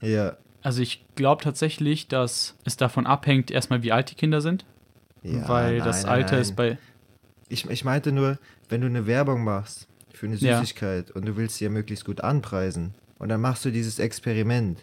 [0.00, 0.36] ja.
[0.62, 4.66] Also ich glaube tatsächlich, dass es davon abhängt, erstmal wie alt die Kinder sind.
[5.22, 6.42] Ja, weil nein, das Alter nein.
[6.42, 6.78] ist bei.
[7.48, 9.88] Ich, ich meinte nur, wenn du eine Werbung machst
[10.20, 10.60] für eine Ja.
[10.60, 14.78] Süßigkeit und du willst sie ja möglichst gut anpreisen und dann machst du dieses Experiment.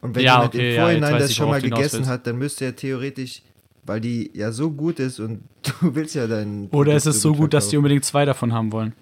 [0.00, 2.24] Und wenn Ja, jemand okay, im ja, Vorhinein weiß das ich, schon mal gegessen hat,
[2.26, 3.42] dann müsste er theoretisch,
[3.84, 5.40] weil die ja so gut ist und
[5.80, 6.68] du willst ja dein.
[6.70, 8.92] Oder ist es so gut, dass die unbedingt zwei davon haben wollen?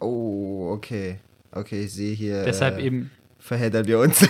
[0.00, 1.18] Oh, okay.
[1.50, 2.44] Okay, ich sehe hier.
[2.44, 3.10] Deshalb äh, eben.
[3.46, 4.22] Verheddern wir uns.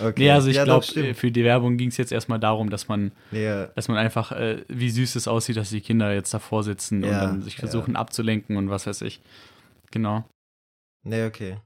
[0.00, 0.14] okay.
[0.18, 1.16] Nee, also ich ja, glaube, stimmt.
[1.16, 4.62] für die Werbung ging es jetzt erstmal darum, dass man, Ja, dass man einfach, äh,
[4.68, 7.96] wie süß es aussieht, dass die Kinder jetzt davor sitzen und Ja, dann sich versuchen
[7.96, 9.22] abzulenken und was weiß ich.
[9.90, 10.24] Genau.
[11.04, 11.56] nee, okay.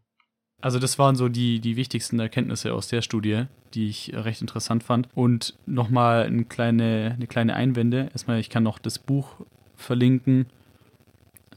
[0.62, 4.40] Also das waren so die, die wichtigsten Erkenntnisse aus der Studie, die ich äh, recht
[4.40, 5.09] interessant fand.
[5.14, 8.09] Und nochmal eine kleine, eine kleine Einwände.
[8.12, 9.35] Erstmal, ich kann noch das Buch
[9.74, 10.46] verlinken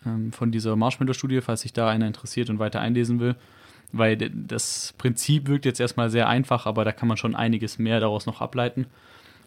[0.04, 3.36] ähm, von dieser Marshmallow-Studie, falls sich da einer interessiert und weiter einlesen will.
[3.91, 7.99] Weil das Prinzip wirkt jetzt erstmal sehr einfach, aber da kann man schon einiges mehr
[7.99, 8.86] daraus noch ableiten.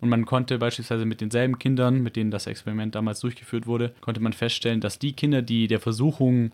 [0.00, 4.20] Und man konnte beispielsweise mit denselben Kindern, mit denen das Experiment damals durchgeführt wurde, konnte
[4.20, 6.50] man feststellen, dass die Kinder, die der Versuchung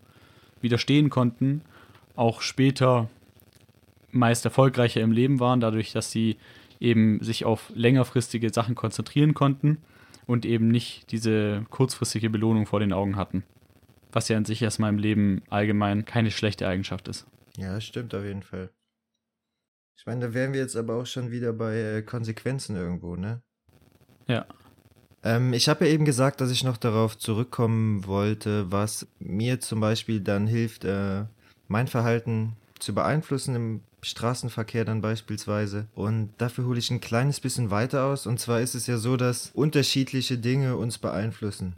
[0.61, 1.61] widerstehen konnten,
[2.15, 3.09] auch später
[4.11, 6.37] meist erfolgreicher im Leben waren, dadurch, dass sie
[6.79, 9.79] eben sich auf längerfristige Sachen konzentrieren konnten
[10.27, 13.43] und eben nicht diese kurzfristige Belohnung vor den Augen hatten.
[14.11, 17.25] Was ja an sich erstmal im Leben allgemein keine schlechte Eigenschaft ist.
[17.59, 18.69] Ja, stimmt auf jeden Fall.
[19.97, 23.41] Ich meine, da wären wir jetzt aber auch schon wieder bei äh, Konsequenzen irgendwo, ne?
[24.27, 24.45] Ja.
[25.23, 29.81] Ähm, ich habe ja eben gesagt, dass ich noch darauf zurückkommen wollte, was mir zum
[29.81, 31.25] Beispiel dann hilft, äh,
[31.67, 35.87] mein Verhalten zu beeinflussen im Straßenverkehr dann beispielsweise.
[35.93, 38.25] Und dafür hole ich ein kleines bisschen weiter aus.
[38.25, 41.75] Und zwar ist es ja so, dass unterschiedliche Dinge uns beeinflussen.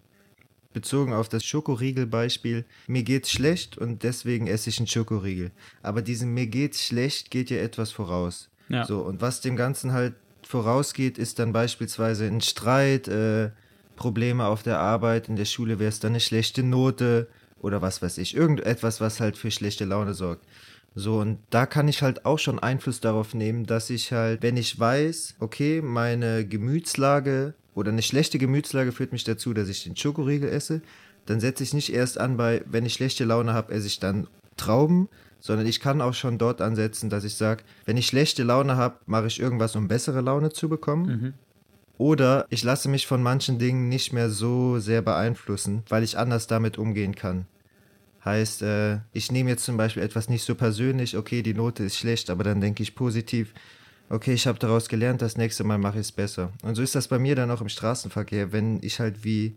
[0.74, 5.52] Bezogen auf das Schokoriegel-Beispiel, mir geht's schlecht und deswegen esse ich einen Schokoriegel.
[5.82, 8.50] Aber diesem mir geht's schlecht geht ja etwas voraus.
[8.70, 8.86] Ja.
[8.86, 13.52] So, und was dem Ganzen halt vorausgeht, ist dann beispielsweise ein Streit, äh,
[13.96, 17.28] Probleme auf der Arbeit, in der Schule wäre es dann eine schlechte Note
[17.60, 18.36] oder was weiß ich.
[18.36, 20.44] Irgendetwas, was halt für schlechte Laune sorgt.
[20.96, 24.58] So, und da kann ich halt auch schon Einfluss darauf nehmen, dass ich halt, wenn
[24.58, 29.96] ich weiß, okay, meine Gemütslage oder eine schlechte Gemütslage führt mich dazu, dass ich den
[29.96, 30.82] Schokoriegel esse,
[31.26, 34.28] dann setze ich nicht erst an bei, wenn ich schlechte Laune habe, esse ich dann
[34.58, 35.08] Trauben,
[35.40, 39.00] sondern ich kann auch schon dort ansetzen, dass ich sage, wenn ich schlechte Laune habe,
[39.06, 41.06] mache ich irgendwas, um bessere Laune zu bekommen.
[41.06, 41.34] Mhm.
[41.98, 46.48] Oder ich lasse mich von manchen Dingen nicht mehr so sehr beeinflussen, weil ich anders
[46.48, 47.46] damit umgehen kann.
[48.26, 51.98] Heißt, äh, ich nehme jetzt zum Beispiel etwas nicht so persönlich, okay, die Note ist
[51.98, 53.54] schlecht, aber dann denke ich positiv,
[54.12, 56.52] okay, ich habe daraus gelernt, das nächste Mal mache ich es besser.
[56.64, 59.56] Und so ist das bei mir dann auch im Straßenverkehr, wenn ich halt wie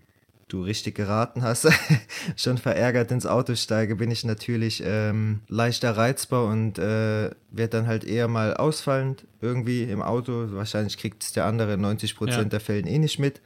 [0.48, 1.66] du richtig geraten hast,
[2.36, 7.86] schon verärgert ins Auto steige, bin ich natürlich ähm, leichter reizbar und äh, werde dann
[7.86, 10.48] halt eher mal ausfallend irgendwie im Auto.
[10.52, 12.44] Wahrscheinlich kriegt es der andere in 90% Ja.
[12.44, 13.40] der Fällen eh nicht mit.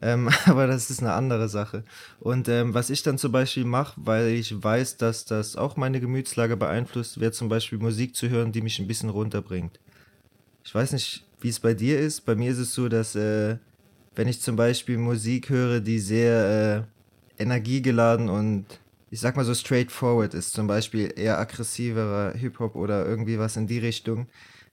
[0.00, 1.82] Ähm, aber das ist eine andere Sache.
[2.20, 5.98] Und ähm, was ich dann zum Beispiel mache, weil ich weiß, dass das auch meine
[5.98, 9.80] Gemütslage beeinflusst, wäre zum Beispiel Musik zu hören, die mich ein bisschen runterbringt.
[10.68, 12.26] Ich weiß nicht, wie es bei dir ist.
[12.26, 13.56] Bei mir ist es so, dass äh,
[14.14, 16.86] wenn ich zum Beispiel Musik höre, die sehr
[17.38, 18.66] äh, energiegeladen und
[19.10, 23.66] ich sag mal so straightforward ist, zum Beispiel eher aggressiverer Hip-Hop oder irgendwie was in
[23.66, 24.26] die Richtung,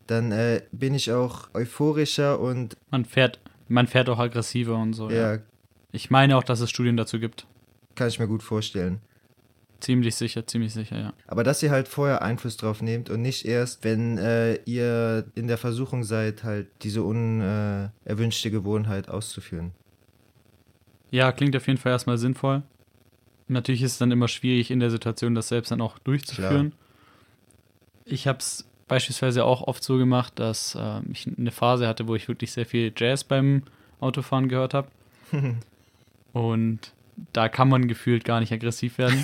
[0.06, 5.10] dann äh, bin ich auch euphorischer und Man fährt, man fährt auch aggressiver und so.
[5.10, 5.40] ja, Ja.
[5.94, 7.48] Ich meine auch, dass es Studien dazu gibt.
[7.96, 9.00] kann ich mir gut vorstellen.
[9.80, 11.14] Ziemlich sicher, ziemlich sicher, ja.
[11.28, 15.48] Aber dass ihr halt vorher Einfluss drauf nehmt und nicht erst, wenn äh, ihr in
[15.48, 19.72] der Versuchung seid, halt diese unerwünschte Gewohnheit auszuführen.
[21.12, 22.64] Ja, klingt auf jeden Fall erstmal sinnvoll.
[23.48, 26.74] Natürlich ist es dann immer schwierig in der Situation, das selbst dann auch durchzuführen.
[28.06, 32.16] Ich habe es beispielsweise auch oft so gemacht, dass äh, ich eine Phase hatte, wo
[32.16, 33.64] ich wirklich sehr viel Jazz beim
[34.00, 34.88] Autofahren gehört habe.
[36.34, 36.92] Und
[37.34, 39.24] da kann man gefühlt gar nicht aggressiv werden.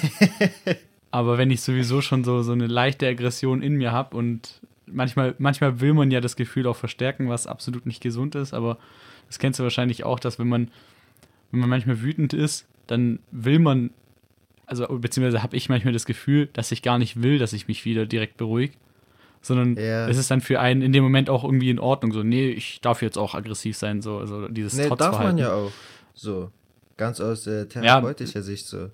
[1.11, 5.35] Aber wenn ich sowieso schon so, so eine leichte Aggression in mir habe und manchmal,
[5.39, 8.77] manchmal will man ja das Gefühl auch verstärken, was absolut nicht gesund ist, aber
[9.27, 10.69] das kennst du wahrscheinlich auch, dass wenn man,
[11.51, 13.91] wenn man manchmal wütend ist, dann will man,
[14.65, 17.83] also beziehungsweise habe ich manchmal das Gefühl, dass ich gar nicht will, dass ich mich
[17.83, 18.73] wieder direkt beruhige,
[19.41, 20.07] sondern Ja.
[20.07, 22.79] es ist dann für einen in dem Moment auch irgendwie in Ordnung, so, nee, ich
[22.81, 25.71] darf jetzt auch aggressiv sein, so, also dieses Nee, darf man ja auch.
[26.13, 26.51] So.
[27.01, 28.91] Ganz aus äh, therapeutischer Sicht so.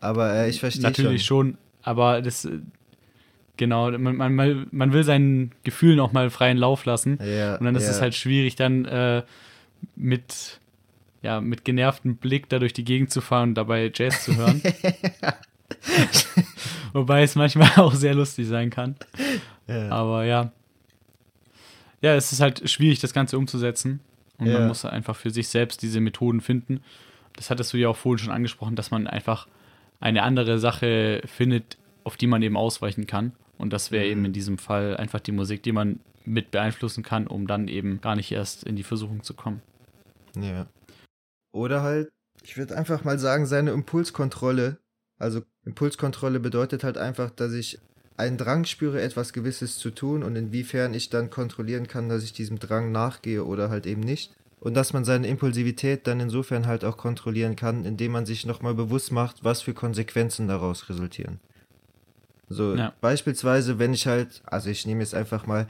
[0.00, 1.48] Aber äh, ich verstehe Natürlich schon.
[1.50, 2.60] schon, aber das, äh,
[3.58, 7.18] genau, man, man, man- will seinen Gefühlen auch mal freien Lauf lassen.
[7.22, 7.90] Ja, Und dann ist ja.
[7.90, 9.22] es halt schwierig, dann äh,
[9.94, 10.60] mit,
[11.20, 14.62] ja, mit genervtem Blick da durch die Gegend zu fahren und dabei Jazz zu hören.
[16.92, 18.96] Wobei es manchmal auch sehr lustig sein kann.
[19.66, 19.88] Ja.
[19.90, 20.52] Aber ja,
[22.00, 24.00] Ja, es ist halt schwierig, das Ganze umzusetzen.
[24.38, 24.58] Und Ja.
[24.58, 26.80] man muss einfach für sich selbst diese Methoden finden.
[27.36, 29.46] Das hattest du ja auch vorhin schon angesprochen, dass man einfach
[30.00, 33.32] eine andere Sache findet, auf die man eben ausweichen kann.
[33.58, 34.10] Und das wäre Mhm.
[34.10, 38.00] eben in diesem Fall einfach die Musik, die man mit beeinflussen kann, um dann eben
[38.00, 39.62] gar nicht erst in die Versuchung zu kommen.
[40.36, 40.66] Ja.
[41.52, 42.10] Oder halt,
[42.42, 44.78] ich würde einfach mal sagen, seine Impulskontrolle.
[45.18, 47.78] Also Impulskontrolle bedeutet halt einfach, dass ich
[48.16, 52.32] einen Drang spüre, etwas Gewisses zu tun und inwiefern ich dann kontrollieren kann, dass ich
[52.32, 54.32] diesem Drang nachgehe oder halt eben nicht.
[54.62, 58.74] Und dass man seine Impulsivität dann insofern halt auch kontrollieren kann, indem man sich nochmal
[58.74, 61.40] bewusst macht, was für Konsequenzen daraus resultieren.
[62.48, 62.94] So, Ja.
[63.00, 65.66] beispielsweise, wenn ich halt, also ich nehme jetzt einfach mal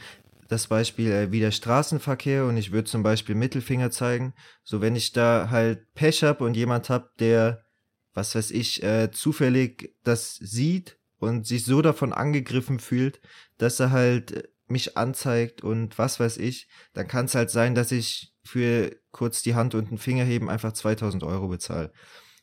[0.48, 4.34] das Beispiel äh, wie der Straßenverkehr und ich würde zum Beispiel Mittelfinger zeigen.
[4.62, 7.64] So, wenn ich da halt Pech habe und jemand hab, der,
[8.12, 13.22] was weiß ich, äh, zufällig das sieht und sich so davon angegriffen fühlt,
[13.56, 17.74] dass er halt äh, mich anzeigt und was weiß ich, dann kann es halt sein,
[17.74, 21.92] dass ich für kurz die Hand und den Finger heben einfach 2000 Euro bezahle.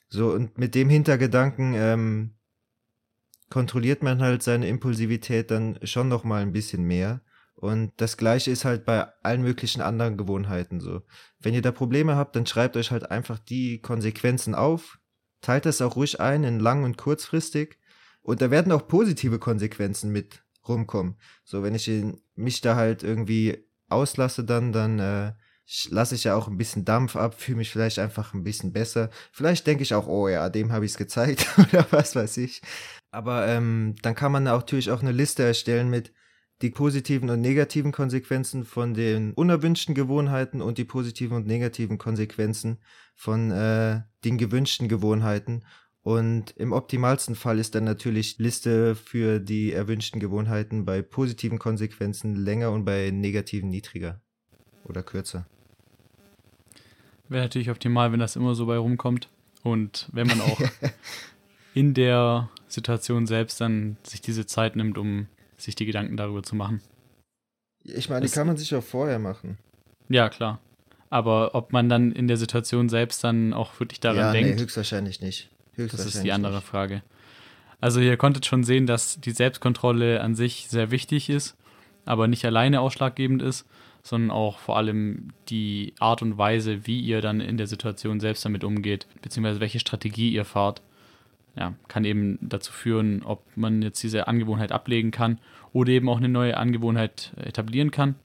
[0.07, 2.35] So, und mit dem Hintergedanken ähm,
[3.49, 7.21] kontrolliert man halt seine Impulsivität dann schon noch mal ein bisschen mehr.
[7.55, 11.01] Und das gleiche ist halt bei allen möglichen anderen Gewohnheiten so.
[11.39, 14.99] Wenn ihr da Probleme habt, dann schreibt euch halt einfach die Konsequenzen auf,
[15.41, 17.77] teilt das auch ruhig ein in lang und kurzfristig.
[18.21, 21.17] Und da werden auch positive Konsequenzen mit rumkommen.
[21.43, 25.33] So, wenn ich in, mich da halt irgendwie auslasse, dann, dann äh,
[25.89, 29.09] lasse ich ja auch ein bisschen Dampf ab, fühle mich vielleicht einfach ein bisschen besser.
[29.31, 32.61] Vielleicht denke ich auch, oh ja, dem habe ich es gezeigt oder was weiß ich.
[33.11, 36.13] Aber ähm, dann kann man natürlich auch eine Liste erstellen mit
[36.61, 42.79] die positiven und negativen Konsequenzen von den unerwünschten Gewohnheiten und die positiven und negativen Konsequenzen
[43.15, 45.63] von äh, den gewünschten Gewohnheiten.
[46.03, 52.35] Und im optimalsten Fall ist dann natürlich Liste für die erwünschten Gewohnheiten bei positiven Konsequenzen
[52.35, 54.21] länger und bei negativen niedriger
[54.85, 55.45] oder kürzer.
[57.27, 59.29] Wäre natürlich optimal, wenn das immer so bei rumkommt.
[59.61, 60.59] Und wenn man auch
[61.73, 66.55] in der Situation selbst dann sich diese Zeit nimmt, um sich die Gedanken darüber zu
[66.55, 66.81] machen.
[67.83, 69.57] Ich meine, die Das- kann man sich auch vorher machen.
[70.07, 70.59] Ja, klar.
[71.09, 74.61] Aber ob man dann in der Situation selbst dann auch wirklich daran ja, denkt, nee,
[74.61, 75.49] höchstwahrscheinlich nicht.
[75.87, 76.61] Das ist die andere.
[76.61, 77.01] Frage.
[77.81, 81.55] Also ihr konntet schon sehen, dass die Selbstkontrolle an sich sehr wichtig ist,
[82.05, 83.65] aber nicht alleine ausschlaggebend ist,
[84.03, 88.43] sondern auch vor allem die Art und Weise, wie ihr dann in der Situation selbst
[88.45, 90.81] damit umgeht, beziehungsweise welche Strategie ihr fahrt.
[91.55, 95.39] Ja, kann eben dazu führen, ob man jetzt diese Angewohnheit ablegen kann
[95.73, 98.15] oder eben auch eine neue Angewohnheit etablieren kann,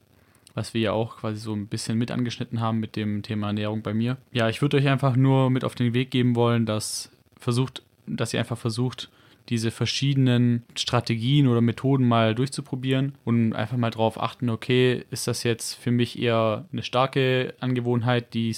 [0.54, 3.82] was wir ja auch quasi so ein bisschen mit angeschnitten haben mit dem Thema Ernährung
[3.82, 4.18] bei mir.
[4.32, 8.32] Ja, ich würde euch einfach nur mit auf den Weg geben wollen, dass versucht, dass
[8.32, 9.10] ihr einfach versucht,
[9.48, 15.42] diese verschiedenen Strategien oder Methoden mal durchzuprobieren und einfach mal drauf achten, okay, ist das
[15.42, 18.56] jetzt für mich eher eine starke Angewohnheit, die,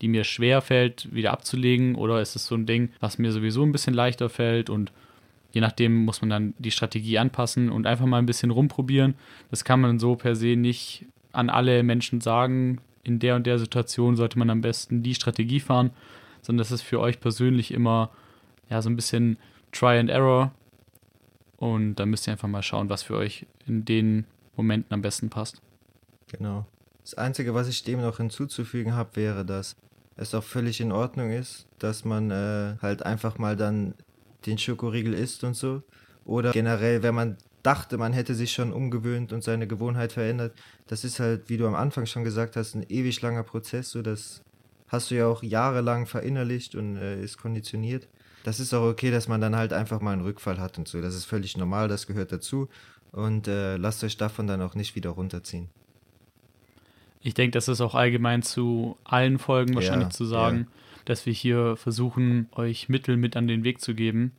[0.00, 3.62] die mir schwer fällt, wieder abzulegen, oder ist es so ein Ding, was mir sowieso
[3.64, 4.92] ein bisschen leichter fällt und
[5.52, 9.14] je nachdem muss man dann die Strategie anpassen und einfach mal ein bisschen rumprobieren.
[9.50, 12.80] Das kann man so per se nicht an alle Menschen sagen.
[13.04, 15.90] In der und der Situation sollte man am besten die Strategie fahren,
[16.44, 18.10] sondern das ist für euch persönlich immer
[18.68, 19.38] ja so ein bisschen
[19.72, 20.52] Try and Error.
[21.56, 24.26] Und da müsst ihr einfach mal schauen, was für euch in den
[24.56, 25.62] Momenten am besten passt.
[26.30, 26.66] Genau.
[27.02, 29.76] Das Einzige, was ich dem noch hinzuzufügen habe, wäre, dass
[30.16, 33.94] es auch völlig in Ordnung ist, dass man äh, halt einfach mal dann
[34.46, 35.82] den Schokoriegel isst und so.
[36.24, 40.54] Oder generell, wenn man dachte, man hätte sich schon umgewöhnt und seine Gewohnheit verändert,
[40.86, 43.90] das ist halt, wie du am Anfang schon gesagt hast, ein ewig langer Prozess.
[43.90, 44.43] So, das
[44.94, 48.08] hast du ja auch jahrelang verinnerlicht und äh, ist konditioniert.
[48.44, 51.00] Das ist auch okay, dass man dann halt einfach mal einen Rückfall hat und so.
[51.00, 52.68] Das ist völlig normal, das gehört dazu.
[53.12, 55.68] Und äh, lasst euch davon dann auch nicht wieder runterziehen.
[57.22, 60.66] Ich denke, das ist auch allgemein zu allen Folgen wahrscheinlich Ja, zu sagen,
[61.06, 64.32] dass wir hier versuchen, euch Mittel mit an den Weg zu geben,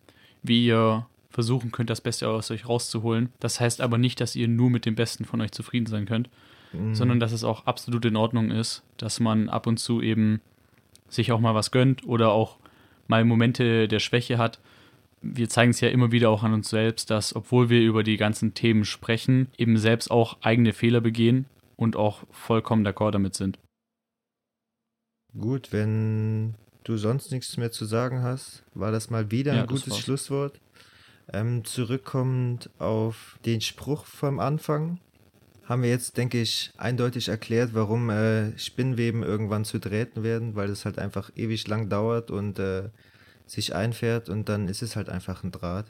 [0.43, 3.33] wie ihr versuchen könnt, das Beste aus euch rauszuholen.
[3.39, 6.29] Das heißt aber nicht, dass ihr nur mit dem Besten von euch zufrieden sein könnt,
[6.75, 6.95] Mhm.
[6.95, 10.41] sondern dass es auch absolut in Ordnung ist, dass man ab und zu eben
[11.09, 12.57] sich auch mal was gönnt oder auch
[13.07, 14.59] mal Momente der Schwäche hat.
[15.21, 18.17] Wir zeigen es ja immer wieder auch an uns selbst, dass obwohl wir über die
[18.17, 21.45] ganzen Themen sprechen, eben selbst auch eigene Fehler begehen
[21.77, 23.57] und auch vollkommen d'accord damit sind.
[25.37, 29.67] Gut, wenn du sonst nichts mehr zu sagen hast, war das mal wieder Ja, ein
[29.67, 29.99] das gutes war's.
[29.99, 30.59] Schlusswort.
[31.33, 34.99] Ähm, zurückkommend auf den Spruch vom Anfang,
[35.67, 40.69] haben wir jetzt, denke ich, eindeutig erklärt, warum äh, Spinnweben irgendwann zu Drähten werden, weil
[40.69, 42.89] es halt einfach ewig lang dauert und äh,
[43.47, 45.85] sich einfährt und dann ist es halt einfach ein Draht.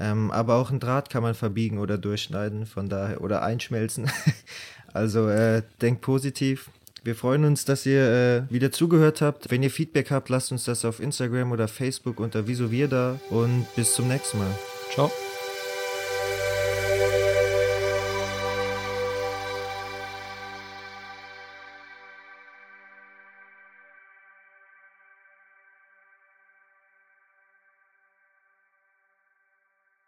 [0.00, 4.10] Ähm, aber auch ein Draht kann man verbiegen oder durchschneiden, von daher, oder einschmelzen.
[4.92, 6.70] also äh, denkt positiv.
[7.04, 9.50] Wir freuen uns, dass ihr äh, wieder zugehört habt.
[9.50, 13.18] Wenn ihr Feedback habt, lasst uns das auf Instagram oder Facebook unter Wieso wir da
[13.30, 14.58] und bis zum nächsten Mal.
[14.92, 15.10] Ciao.